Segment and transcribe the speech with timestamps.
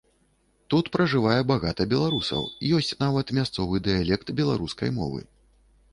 [0.73, 5.21] Тут пражывае багата беларусаў, ёсць нават мясцовы дыялект беларускай мовы.